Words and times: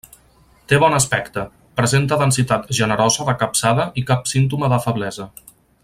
Té 0.71 0.77
bon 0.83 0.95
aspecte: 0.99 1.43
presenta 1.81 2.19
densitat 2.23 2.73
generosa 2.79 3.29
de 3.29 3.37
capçada 3.45 3.87
i 4.03 4.07
cap 4.13 4.33
símptoma 4.35 4.73
de 4.75 4.81
feblesa. 4.89 5.29